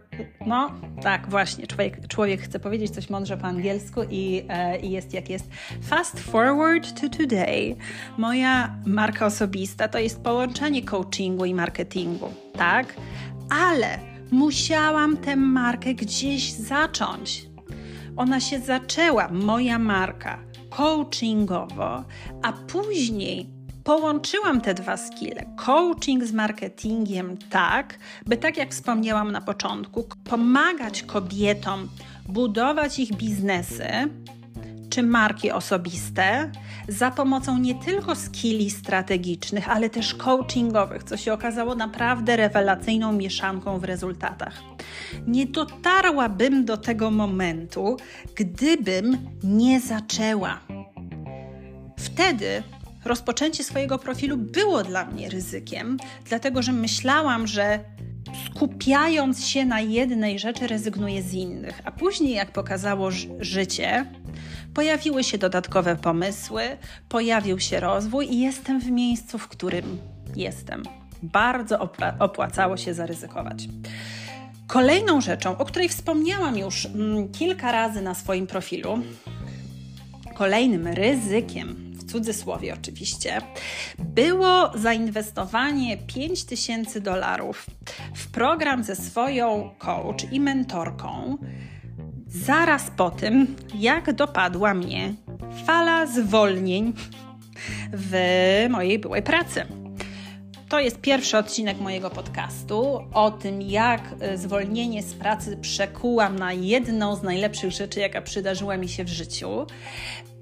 No, 0.46 0.70
tak, 1.02 1.28
właśnie. 1.28 1.66
Człowiek, 1.66 2.08
człowiek 2.08 2.42
chce 2.42 2.60
powiedzieć 2.60 2.90
coś 2.90 3.10
mądrze 3.10 3.36
po 3.36 3.46
angielsku 3.46 4.00
i, 4.10 4.44
e, 4.48 4.78
i 4.80 4.90
jest 4.90 5.14
jak 5.14 5.30
jest. 5.30 5.48
Fast 5.82 6.20
forward 6.20 7.00
to 7.00 7.08
today. 7.08 7.76
Moja 8.18 8.74
marka 8.86 9.26
osobista 9.26 9.88
to 9.88 9.98
jest 9.98 10.22
połączenie 10.22 10.82
coachingu 10.82 11.44
i 11.44 11.54
marketingu, 11.54 12.28
tak? 12.52 12.94
Ale 13.50 13.98
musiałam 14.30 15.16
tę 15.16 15.36
markę 15.36 15.94
gdzieś 15.94 16.52
zacząć. 16.52 17.50
Ona 18.16 18.40
się 18.40 18.60
zaczęła, 18.60 19.28
moja 19.28 19.78
marka 19.78 20.38
coachingowo, 20.70 22.04
a 22.42 22.52
później 22.52 23.59
połączyłam 23.84 24.60
te 24.60 24.74
dwa 24.74 24.96
skille, 24.96 25.44
coaching 25.56 26.24
z 26.24 26.32
marketingiem, 26.32 27.36
tak, 27.50 27.98
by 28.26 28.36
tak 28.36 28.56
jak 28.56 28.70
wspomniałam 28.70 29.32
na 29.32 29.40
początku, 29.40 30.04
pomagać 30.24 31.02
kobietom 31.02 31.88
budować 32.28 32.98
ich 32.98 33.12
biznesy 33.12 33.88
czy 34.90 35.02
marki 35.02 35.50
osobiste 35.50 36.50
za 36.88 37.10
pomocą 37.10 37.58
nie 37.58 37.74
tylko 37.74 38.14
skilli 38.14 38.70
strategicznych, 38.70 39.70
ale 39.70 39.90
też 39.90 40.14
coachingowych, 40.14 41.04
co 41.04 41.16
się 41.16 41.32
okazało 41.32 41.74
naprawdę 41.74 42.36
rewelacyjną 42.36 43.12
mieszanką 43.12 43.78
w 43.78 43.84
rezultatach. 43.84 44.62
Nie 45.26 45.46
dotarłabym 45.46 46.64
do 46.64 46.76
tego 46.76 47.10
momentu, 47.10 47.96
gdybym 48.34 49.18
nie 49.42 49.80
zaczęła. 49.80 50.60
Wtedy 51.98 52.62
rozpoczęcie 53.04 53.64
swojego 53.64 53.98
profilu 53.98 54.36
było 54.36 54.82
dla 54.82 55.04
mnie 55.04 55.28
ryzykiem, 55.28 55.96
dlatego 56.28 56.62
że 56.62 56.72
myślałam, 56.72 57.46
że 57.46 57.80
skupiając 58.46 59.46
się 59.46 59.64
na 59.64 59.80
jednej 59.80 60.38
rzeczy, 60.38 60.66
rezygnuję 60.66 61.22
z 61.22 61.32
innych. 61.32 61.80
A 61.84 61.90
później, 61.90 62.34
jak 62.34 62.52
pokazało 62.52 63.10
życie, 63.40 64.06
pojawiły 64.74 65.24
się 65.24 65.38
dodatkowe 65.38 65.96
pomysły, 65.96 66.62
pojawił 67.08 67.60
się 67.60 67.80
rozwój 67.80 68.32
i 68.32 68.40
jestem 68.40 68.80
w 68.80 68.90
miejscu, 68.90 69.38
w 69.38 69.48
którym 69.48 69.98
jestem. 70.36 70.82
Bardzo 71.22 71.88
opłacało 72.18 72.76
się 72.76 72.94
zaryzykować. 72.94 73.68
Kolejną 74.66 75.20
rzeczą, 75.20 75.58
o 75.58 75.64
której 75.64 75.88
wspomniałam 75.88 76.58
już 76.58 76.86
mm, 76.86 77.28
kilka 77.28 77.72
razy 77.72 78.02
na 78.02 78.14
swoim 78.14 78.46
profilu, 78.46 78.98
kolejnym 80.34 80.86
ryzykiem 80.86 81.89
cudzysłowie 82.10 82.74
oczywiście, 82.74 83.40
było 83.98 84.70
zainwestowanie 84.74 85.96
5000 85.96 87.00
dolarów 87.00 87.66
w 88.14 88.30
program 88.30 88.84
ze 88.84 88.96
swoją 88.96 89.70
coach 89.78 90.32
i 90.32 90.40
mentorką 90.40 91.38
zaraz 92.26 92.90
po 92.96 93.10
tym, 93.10 93.56
jak 93.74 94.12
dopadła 94.12 94.74
mnie 94.74 95.14
fala 95.66 96.06
zwolnień 96.06 96.92
w 97.92 98.14
mojej 98.70 98.98
byłej 98.98 99.22
pracy. 99.22 99.79
To 100.70 100.80
jest 100.80 101.00
pierwszy 101.00 101.38
odcinek 101.38 101.80
mojego 101.80 102.10
podcastu 102.10 103.00
o 103.14 103.30
tym, 103.30 103.62
jak 103.62 104.00
e, 104.20 104.38
zwolnienie 104.38 105.02
z 105.02 105.14
pracy 105.14 105.56
przekułam 105.56 106.38
na 106.38 106.52
jedną 106.52 107.16
z 107.16 107.22
najlepszych 107.22 107.70
rzeczy, 107.70 108.00
jaka 108.00 108.22
przydarzyła 108.22 108.76
mi 108.76 108.88
się 108.88 109.04
w 109.04 109.08
życiu. 109.08 109.66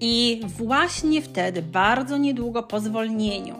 I 0.00 0.40
właśnie 0.44 1.23
wtedy, 1.23 1.62
bardzo 1.62 2.16
niedługo 2.16 2.62
po 2.62 2.80
zwolnieniu, 2.80 3.54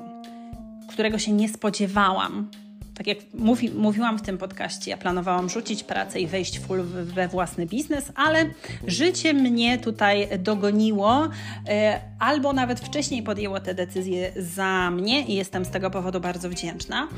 którego 0.88 1.18
się 1.18 1.32
nie 1.32 1.48
spodziewałam, 1.48 2.50
tak 2.98 3.06
jak 3.06 3.18
mówi, 3.34 3.70
mówiłam 3.70 4.18
w 4.18 4.22
tym 4.22 4.38
podcaście, 4.38 4.90
ja 4.90 4.96
planowałam 4.96 5.48
rzucić 5.48 5.84
pracę 5.84 6.20
i 6.20 6.26
wejść 6.26 6.60
full 6.60 6.82
we 6.84 7.28
własny 7.28 7.66
biznes, 7.66 8.12
ale 8.14 8.50
życie 8.86 9.34
mnie 9.34 9.78
tutaj 9.78 10.28
dogoniło, 10.38 11.28
e, 11.68 12.00
albo 12.18 12.52
nawet 12.52 12.80
wcześniej 12.80 13.22
podjęło 13.22 13.60
te 13.60 13.74
decyzje 13.74 14.32
za 14.36 14.90
mnie 14.90 15.24
i 15.24 15.34
jestem 15.34 15.64
z 15.64 15.70
tego 15.70 15.90
powodu 15.90 16.20
bardzo 16.20 16.50
wdzięczna, 16.50 17.08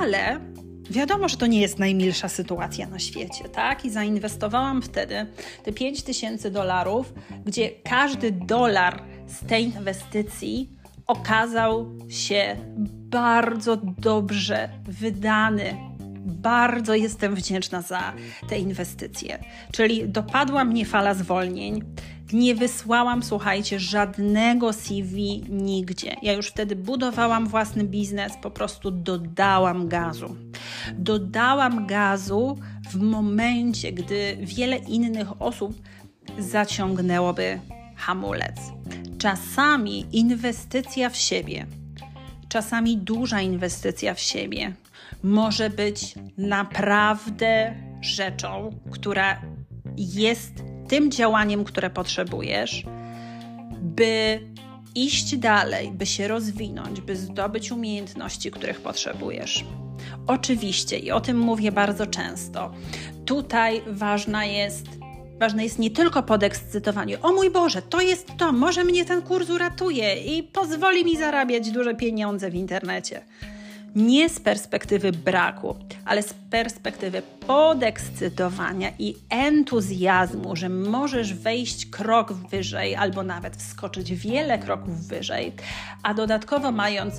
ale 0.00 0.40
Wiadomo, 0.90 1.28
że 1.28 1.36
to 1.36 1.46
nie 1.46 1.60
jest 1.60 1.78
najmilsza 1.78 2.28
sytuacja 2.28 2.86
na 2.86 2.98
świecie, 2.98 3.48
tak? 3.48 3.84
I 3.84 3.90
zainwestowałam 3.90 4.82
wtedy 4.82 5.26
te 5.64 5.72
5000 5.72 6.50
dolarów, 6.50 7.14
gdzie 7.44 7.70
każdy 7.70 8.32
dolar 8.32 9.02
z 9.26 9.46
tej 9.46 9.64
inwestycji 9.64 10.79
okazał 11.10 11.90
się 12.08 12.56
bardzo 13.10 13.76
dobrze 13.76 14.68
wydany 14.84 15.90
bardzo 16.26 16.94
jestem 16.94 17.34
wdzięczna 17.34 17.82
za 17.82 18.12
te 18.48 18.58
inwestycje. 18.58 19.38
Czyli 19.72 20.08
dopadła 20.08 20.64
mnie 20.64 20.86
fala 20.86 21.14
zwolnień. 21.14 21.82
Nie 22.32 22.54
wysłałam, 22.54 23.22
słuchajcie, 23.22 23.80
żadnego 23.80 24.72
CV 24.72 25.44
nigdzie. 25.48 26.16
Ja 26.22 26.32
już 26.32 26.46
wtedy 26.46 26.76
budowałam 26.76 27.46
własny 27.46 27.84
biznes, 27.84 28.32
po 28.42 28.50
prostu 28.50 28.90
dodałam 28.90 29.88
gazu. 29.88 30.36
Dodałam 30.94 31.86
gazu 31.86 32.58
w 32.90 33.00
momencie, 33.00 33.92
gdy 33.92 34.36
wiele 34.40 34.76
innych 34.76 35.42
osób 35.42 35.74
zaciągnęłoby 36.38 37.60
hamulec. 37.96 38.56
Czasami 39.20 40.06
inwestycja 40.12 41.10
w 41.10 41.16
siebie, 41.16 41.66
czasami 42.48 42.96
duża 42.96 43.40
inwestycja 43.40 44.14
w 44.14 44.20
siebie 44.20 44.72
może 45.22 45.70
być 45.70 46.14
naprawdę 46.38 47.74
rzeczą, 48.00 48.80
która 48.90 49.42
jest 49.96 50.52
tym 50.88 51.10
działaniem, 51.10 51.64
które 51.64 51.90
potrzebujesz, 51.90 52.84
by 53.80 54.40
iść 54.94 55.36
dalej, 55.36 55.92
by 55.92 56.06
się 56.06 56.28
rozwinąć, 56.28 57.00
by 57.00 57.16
zdobyć 57.16 57.72
umiejętności, 57.72 58.50
których 58.50 58.80
potrzebujesz. 58.80 59.64
Oczywiście, 60.26 60.98
i 60.98 61.10
o 61.10 61.20
tym 61.20 61.38
mówię 61.38 61.72
bardzo 61.72 62.06
często, 62.06 62.74
tutaj 63.24 63.82
ważna 63.86 64.44
jest 64.44 64.99
Ważne 65.40 65.64
jest 65.64 65.78
nie 65.78 65.90
tylko 65.90 66.22
podekscytowanie. 66.22 67.20
O 67.20 67.32
mój 67.32 67.50
Boże, 67.50 67.82
to 67.82 68.00
jest 68.00 68.28
to, 68.36 68.52
może 68.52 68.84
mnie 68.84 69.04
ten 69.04 69.22
kurs 69.22 69.50
uratuje 69.50 70.14
i 70.14 70.42
pozwoli 70.42 71.04
mi 71.04 71.16
zarabiać 71.16 71.70
duże 71.70 71.94
pieniądze 71.94 72.50
w 72.50 72.54
internecie. 72.54 73.20
Nie 73.96 74.28
z 74.28 74.40
perspektywy 74.40 75.12
braku, 75.12 75.76
ale 76.04 76.22
z 76.22 76.34
perspektywy 76.50 77.22
podekscytowania 77.46 78.92
i 78.98 79.14
entuzjazmu, 79.30 80.56
że 80.56 80.68
możesz 80.68 81.34
wejść 81.34 81.86
krok 81.86 82.32
wyżej 82.32 82.96
albo 82.96 83.22
nawet 83.22 83.56
wskoczyć 83.56 84.14
wiele 84.14 84.58
kroków 84.58 85.06
wyżej, 85.06 85.52
a 86.02 86.14
dodatkowo 86.14 86.72
mając 86.72 87.14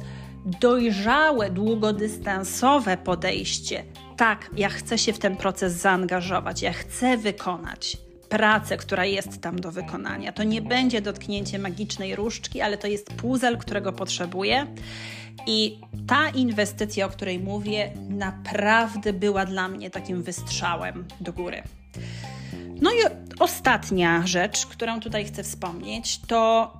dojrzałe, 0.45 1.49
długodystansowe 1.49 2.97
podejście, 2.97 3.83
tak, 4.17 4.49
ja 4.57 4.69
chcę 4.69 4.97
się 4.97 5.13
w 5.13 5.19
ten 5.19 5.37
proces 5.37 5.73
zaangażować, 5.73 6.61
ja 6.61 6.73
chcę 6.73 7.17
wykonać 7.17 7.97
pracę, 8.31 8.77
która 8.77 9.05
jest 9.05 9.41
tam 9.41 9.61
do 9.61 9.71
wykonania. 9.71 10.31
To 10.31 10.43
nie 10.43 10.61
będzie 10.61 11.01
dotknięcie 11.01 11.59
magicznej 11.59 12.15
różdżki, 12.15 12.61
ale 12.61 12.77
to 12.77 12.87
jest 12.87 13.13
puzzle, 13.13 13.57
którego 13.57 13.93
potrzebuję. 13.93 14.67
I 15.47 15.79
ta 16.07 16.29
inwestycja, 16.29 17.05
o 17.05 17.09
której 17.09 17.39
mówię, 17.39 17.91
naprawdę 18.09 19.13
była 19.13 19.45
dla 19.45 19.67
mnie 19.67 19.89
takim 19.89 20.23
wystrzałem 20.23 21.05
do 21.19 21.33
góry. 21.33 21.63
No 22.81 22.91
i 22.91 22.95
ostatnia 23.39 24.27
rzecz, 24.27 24.65
którą 24.65 24.99
tutaj 24.99 25.25
chcę 25.25 25.43
wspomnieć, 25.43 26.19
to 26.27 26.73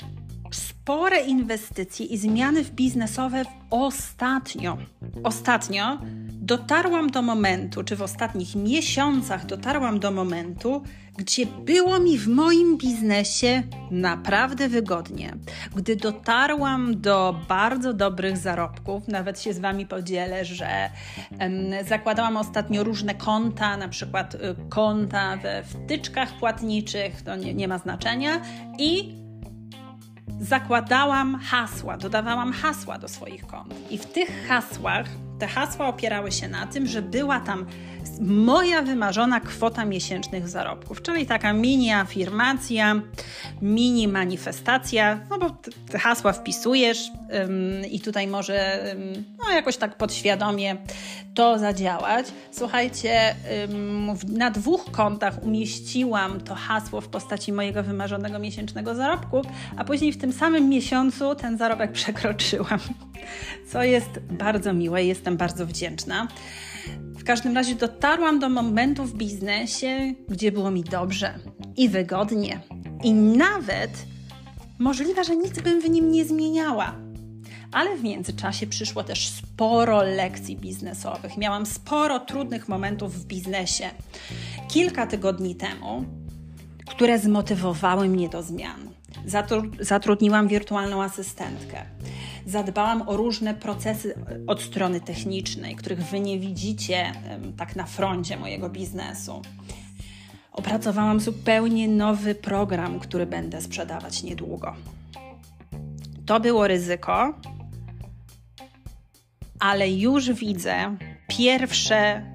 spore 0.56 1.20
inwestycje 1.20 2.06
i 2.06 2.18
zmiany 2.18 2.64
biznesowe 2.64 3.44
ostatnio. 3.70 4.78
Ostatnio 5.24 5.98
dotarłam 6.32 7.10
do 7.10 7.22
momentu, 7.22 7.84
czy 7.84 7.96
w 7.96 8.02
ostatnich 8.02 8.56
miesiącach 8.56 9.46
dotarłam 9.46 10.00
do 10.00 10.12
momentu, 10.12 10.84
gdzie 11.18 11.46
było 11.46 12.00
mi 12.00 12.18
w 12.18 12.28
moim 12.28 12.78
biznesie 12.78 13.64
naprawdę 13.92 14.70
wygodnie. 14.70 15.34
Gdy 15.76 15.96
dotarłam 15.96 17.02
do 17.02 17.36
bardzo 17.48 17.94
dobrych 17.94 18.38
zarobków, 18.38 19.08
nawet 19.08 19.42
się 19.42 19.54
z 19.54 19.60
Wami 19.60 19.86
podzielę, 19.86 20.46
że 20.46 20.90
zakładałam 21.88 22.38
ostatnio 22.38 22.84
różne 22.84 23.16
konta, 23.16 23.78
na 23.78 23.88
przykład 23.88 24.36
y, 24.36 24.40
konta 24.70 25.38
we 25.38 25.64
wtyczkach 25.64 26.40
płatniczych, 26.40 27.22
to 27.22 27.36
nie, 27.36 27.54
nie 27.54 27.68
ma 27.68 27.78
znaczenia, 27.78 28.42
i 28.80 29.21
zakładałam 30.42 31.40
hasła, 31.40 31.98
dodawałam 31.98 32.54
hasła 32.54 32.98
do 32.98 33.08
swoich 33.08 33.48
kont. 33.48 33.74
I 33.90 33.98
w 33.98 34.06
tych 34.06 34.48
hasłach, 34.48 35.06
te 35.42 35.48
hasła 35.48 35.88
opierały 35.88 36.32
się 36.32 36.48
na 36.48 36.68
tym, 36.68 36.88
że 36.88 37.02
była 37.02 37.40
tam 37.40 37.66
moja 38.22 38.82
wymarzona 38.82 39.40
kwota 39.40 39.86
miesięcznych 39.86 40.50
zarobków, 40.50 41.02
czyli 41.02 41.26
taka 41.26 41.54
mini 41.54 41.92
afirmacja, 41.92 43.02
mini 43.62 44.08
manifestacja, 44.08 45.20
no 45.30 45.38
bo 45.40 45.50
te 45.92 46.00
hasła 46.00 46.34
wpisujesz 46.34 47.08
ym, 47.08 47.86
i 47.92 48.00
tutaj 48.00 48.28
może 48.28 48.86
ym, 48.92 49.26
no 49.40 49.54
jakoś 49.54 49.78
tak 49.78 49.98
podświadomie 49.98 50.78
to 51.34 51.60
zadziałać. 51.60 52.26
Słuchajcie, 52.52 53.36
ym, 53.64 54.18
na 54.28 54.52
dwóch 54.52 54.92
kontach 54.92 55.44
umieściłam 55.44 56.42
to 56.42 56.56
hasło 56.56 57.02
w 57.02 57.08
postaci 57.08 57.54
mojego 57.54 57.84
wymarzonego 57.84 58.40
miesięcznego 58.40 58.96
zarobku, 58.96 59.42
a 59.78 59.84
później 59.84 60.14
w 60.14 60.18
tym 60.18 60.34
samym 60.34 60.70
miesiącu 60.70 61.36
ten 61.36 61.58
zarobek 61.58 61.92
przekroczyłam, 61.92 62.80
co 63.72 63.84
jest 63.84 64.20
bardzo 64.20 64.74
miłe, 64.74 65.04
jestem 65.04 65.31
bardzo 65.38 65.66
wdzięczna. 65.66 66.28
W 66.98 67.24
każdym 67.24 67.56
razie 67.56 67.76
dotarłam 67.76 68.40
do 68.40 68.50
momentu 68.50 69.04
w 69.04 69.14
biznesie, 69.14 70.14
gdzie 70.30 70.52
było 70.52 70.72
mi 70.72 70.84
dobrze 70.84 71.40
i 71.78 71.90
wygodnie. 71.90 72.60
I 73.04 73.14
nawet 73.14 73.92
możliwe, 74.80 75.24
że 75.24 75.36
nic 75.36 75.62
bym 75.62 75.82
w 75.82 75.90
nim 75.90 76.12
nie 76.12 76.26
zmieniała. 76.26 76.96
Ale 77.72 77.98
w 77.98 78.04
międzyczasie 78.04 78.68
przyszło 78.68 79.04
też 79.04 79.30
sporo 79.30 80.02
lekcji 80.04 80.58
biznesowych. 80.58 81.38
Miałam 81.38 81.66
sporo 81.66 82.20
trudnych 82.20 82.70
momentów 82.70 83.16
w 83.16 83.26
biznesie 83.26 83.90
kilka 84.70 85.08
tygodni 85.08 85.56
temu, 85.56 86.06
które 86.88 87.20
zmotywowały 87.20 88.08
mnie 88.08 88.30
do 88.30 88.44
zmian. 88.44 88.91
Zatrudniłam 89.80 90.48
wirtualną 90.48 91.04
asystentkę 91.04 91.86
zadbałam 92.46 93.10
o 93.10 93.18
różne 93.18 93.54
procesy 93.54 94.16
od 94.48 94.62
strony 94.62 95.02
technicznej, 95.02 95.76
których 95.76 96.04
wy 96.04 96.20
nie 96.20 96.40
widzicie 96.40 97.12
tak 97.58 97.76
na 97.76 97.86
froncie 97.86 98.38
mojego 98.38 98.70
biznesu. 98.70 99.42
Opracowałam 100.52 101.20
zupełnie 101.20 101.88
nowy 101.88 102.36
program, 102.36 103.00
który 103.00 103.26
będę 103.26 103.62
sprzedawać 103.62 104.24
niedługo. 104.24 104.76
To 106.26 106.40
było 106.40 106.68
ryzyko, 106.68 107.34
ale 109.60 109.92
już 109.92 110.32
widzę 110.32 110.98
pierwsze 111.28 112.26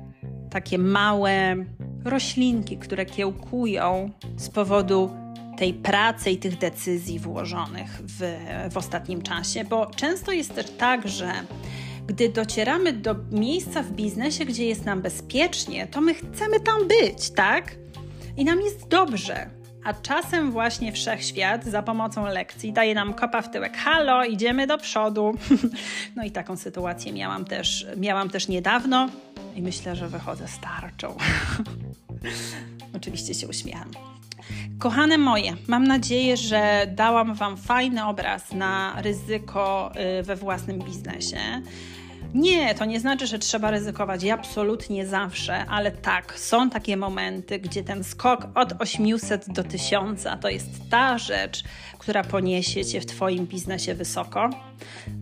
takie 0.51 0.79
małe 0.79 1.57
roślinki, 2.05 2.77
które 2.77 3.07
kiełkują 3.07 4.11
z 4.37 4.49
powodu 4.49 5.11
tej 5.57 5.75
pracy 5.75 6.31
i 6.31 6.37
tych 6.37 6.59
decyzji 6.59 7.19
włożonych 7.19 8.01
w, 8.03 8.39
w 8.73 8.77
ostatnim 8.77 9.23
czasie, 9.23 9.65
bo 9.65 9.87
często 9.87 10.33
jest 10.33 10.55
też 10.55 10.71
tak, 10.71 11.09
że 11.09 11.33
gdy 12.07 12.29
docieramy 12.29 12.93
do 12.93 13.15
miejsca 13.31 13.83
w 13.83 13.91
biznesie, 13.91 14.45
gdzie 14.45 14.67
jest 14.67 14.85
nam 14.85 15.03
bezpiecznie, 15.03 15.87
to 15.87 16.01
my 16.01 16.15
chcemy 16.15 16.61
tam 16.61 16.89
być, 16.89 17.31
tak? 17.31 17.77
I 18.37 18.45
nam 18.45 18.61
jest 18.61 18.89
dobrze. 18.89 19.51
A 19.85 19.95
czasem 19.95 20.53
właśnie 20.53 20.93
wszechświat 20.93 21.65
za 21.65 21.83
pomocą 21.83 22.27
lekcji 22.27 22.73
daje 22.73 22.95
nam 22.95 23.15
kopa 23.15 23.43
w 23.43 23.51
tyłek. 23.51 23.77
Halo, 23.77 24.25
idziemy 24.25 24.67
do 24.67 24.79
przodu. 24.79 25.35
No 26.17 26.25
i 26.25 26.31
taką 26.31 26.57
sytuację 26.57 27.13
miałam 27.13 27.45
też, 27.45 27.87
miałam 27.97 28.31
też 28.31 28.49
niedawno 28.49 29.09
i 29.57 29.63
myślę, 29.63 29.97
że 29.97 30.09
wychodzę 30.09 30.49
starczą. 30.49 31.17
Oczywiście 32.97 33.35
się 33.35 33.49
uśmiecham. 33.49 33.91
Kochane 34.79 35.19
moje, 35.19 35.57
mam 35.67 35.85
nadzieję, 35.85 36.37
że 36.37 36.87
dałam 36.95 37.35
Wam 37.35 37.57
fajny 37.57 38.07
obraz 38.07 38.53
na 38.53 39.03
ryzyko 39.03 39.93
y, 40.21 40.23
we 40.23 40.37
własnym 40.37 40.79
biznesie. 40.79 41.39
Nie, 42.35 42.75
to 42.75 42.85
nie 42.85 43.01
znaczy, 43.01 43.27
że 43.27 43.39
trzeba 43.39 43.71
ryzykować 43.71 44.25
absolutnie 44.25 45.07
zawsze, 45.07 45.67
ale 45.67 45.91
tak, 45.91 46.39
są 46.39 46.71
takie 46.71 46.97
momenty, 46.97 47.59
gdzie 47.59 47.85
ten 47.85 48.05
skok 48.05 48.49
od 48.55 48.73
800 48.79 49.53
do 49.53 49.65
1000 49.65 50.27
to 50.41 50.49
jest 50.49 50.71
ta 50.91 51.19
rzecz, 51.19 51.65
która 51.99 52.25
poniesie 52.25 52.85
Cię 52.85 53.01
w 53.01 53.07
Twoim 53.07 53.47
biznesie 53.47 53.95
wysoko. 53.95 54.51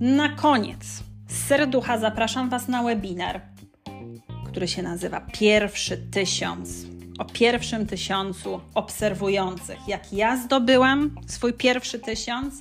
Na 0.00 0.28
koniec, 0.28 0.84
z 1.28 1.46
serducha 1.46 1.98
zapraszam 1.98 2.50
Was 2.50 2.68
na 2.68 2.82
webinar, 2.82 3.40
który 4.46 4.68
się 4.68 4.82
nazywa 4.82 5.20
Pierwszy 5.20 5.96
Tysiąc 5.96 6.93
o 7.18 7.24
pierwszym 7.24 7.86
tysiącu 7.86 8.60
obserwujących. 8.74 9.78
Jak 9.88 10.12
ja 10.12 10.36
zdobyłam 10.36 11.10
swój 11.26 11.52
pierwszy 11.52 11.98
tysiąc 11.98 12.54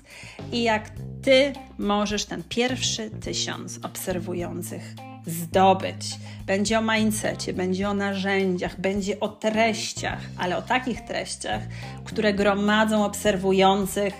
i 0.52 0.64
jak 0.64 0.92
ty 1.24 1.54
możesz 1.78 2.26
ten 2.26 2.44
pierwszy 2.50 3.10
tysiąc 3.10 3.80
obserwujących 3.84 4.96
zdobyć. 5.26 6.06
Będzie 6.46 6.80
o 6.80 6.82
mindsetie, 6.82 7.54
będzie 7.54 7.90
o 7.90 7.94
narzędziach, 7.94 8.82
będzie 8.82 9.20
o 9.20 9.28
treściach, 9.28 10.20
ale 10.38 10.58
o 10.58 10.62
takich 10.62 11.02
treściach, 11.02 11.62
które 12.06 12.34
gromadzą 12.34 13.06
obserwujących 13.06 14.14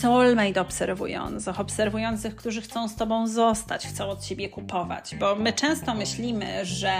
soulmate 0.00 0.60
obserwujących, 0.60 1.60
obserwujących, 1.60 2.36
którzy 2.36 2.62
chcą 2.62 2.88
z 2.88 2.96
Tobą 2.96 3.26
zostać, 3.26 3.86
chcą 3.86 4.10
od 4.10 4.24
Ciebie 4.24 4.48
kupować. 4.48 5.16
Bo 5.16 5.36
my 5.36 5.52
często 5.52 5.94
myślimy, 5.94 6.64
że 6.64 6.92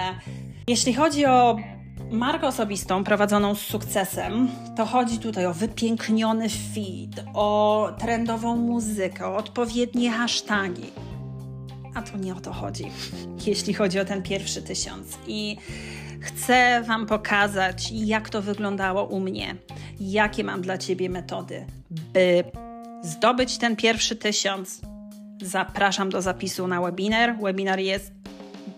jeśli 0.67 0.95
chodzi 0.95 1.27
o 1.27 1.57
markę 2.11 2.47
osobistą 2.47 3.05
prowadzoną 3.05 3.55
z 3.55 3.61
sukcesem, 3.61 4.49
to 4.77 4.87
chodzi 4.87 5.19
tutaj 5.19 5.47
o 5.47 5.55
wypiękniony 5.55 6.49
feed, 6.49 7.25
o 7.35 7.89
trendową 7.99 8.57
muzykę, 8.57 9.27
o 9.27 9.37
odpowiednie 9.37 10.11
hasztagi. 10.11 10.91
A 11.95 12.03
tu 12.03 12.19
nie 12.19 12.35
o 12.35 12.41
to 12.41 12.53
chodzi, 12.53 12.85
jeśli 13.47 13.75
chodzi 13.75 14.01
o 14.01 14.05
ten 14.05 14.23
pierwszy 14.23 14.63
tysiąc. 14.63 15.19
I 15.27 15.57
chcę 16.21 16.83
Wam 16.87 17.07
pokazać, 17.07 17.91
jak 17.93 18.31
to 18.31 18.43
wyglądało 18.43 19.05
u 19.05 19.21
mnie, 19.21 19.57
jakie 20.01 20.45
mam 20.45 20.63
dla 20.63 20.79
Ciebie 20.79 21.11
metody, 21.11 21.67
by 21.91 22.45
zdobyć 23.03 23.59
ten 23.59 23.77
pierwszy 23.77 24.17
tysiąc. 24.17 24.81
Zapraszam 25.43 26.11
do 26.11 26.23
zapisu 26.23 26.67
na 26.67 26.81
webinar. 26.81 27.39
Webinar 27.43 27.79
jest 27.79 28.13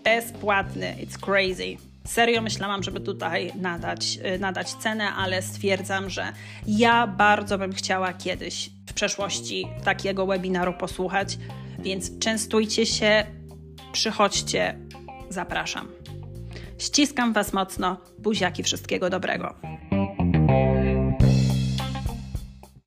bezpłatny. 0.03 0.95
It's 1.05 1.19
crazy. 1.19 1.90
Serio 2.07 2.41
myślałam, 2.41 2.83
żeby 2.83 2.99
tutaj 2.99 3.51
nadać, 3.55 4.19
y, 4.35 4.39
nadać 4.39 4.73
cenę, 4.73 5.13
ale 5.13 5.41
stwierdzam, 5.41 6.09
że 6.09 6.33
ja 6.67 7.07
bardzo 7.07 7.57
bym 7.57 7.73
chciała 7.73 8.13
kiedyś 8.13 8.69
w 8.87 8.93
przeszłości 8.93 9.67
takiego 9.83 10.25
webinaru 10.25 10.73
posłuchać, 10.73 11.37
więc 11.79 12.19
częstujcie 12.19 12.85
się, 12.85 13.23
przychodźcie, 13.91 14.77
zapraszam. 15.29 15.87
Ściskam 16.77 17.33
Was 17.33 17.53
mocno, 17.53 17.97
buziaki, 18.19 18.63
wszystkiego 18.63 19.09
dobrego. 19.09 19.55